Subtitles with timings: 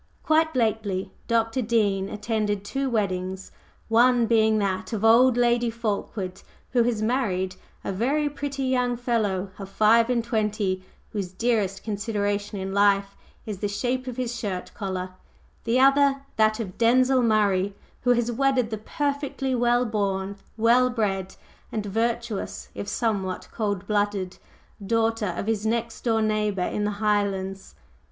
[0.23, 1.61] Quite lately Dr.
[1.61, 3.51] Dean attended two weddings,
[3.87, 9.51] one being that of "old" Lady Fulkeward, who has married a very pretty young fellow
[9.59, 14.73] of five and twenty, whose dearest consideration in life is the shape of his shirt
[14.73, 15.11] collar;
[15.65, 21.35] the other, that of Denzil Murray, who has wedded the perfectly well born, well bred
[21.71, 24.39] and virtuous, if somewhat cold blooded,
[24.83, 27.75] daughter of his next door neighbor in the Highlands.